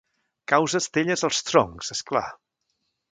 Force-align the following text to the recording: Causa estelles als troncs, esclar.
Causa 0.51 0.79
estelles 0.83 1.23
als 1.29 1.43
troncs, 1.49 1.91
esclar. 1.99 2.27